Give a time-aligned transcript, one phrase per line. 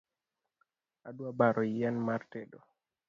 [1.07, 2.59] Adwa baro yien mar tedo